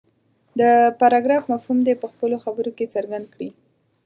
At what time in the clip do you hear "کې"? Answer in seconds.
2.77-2.91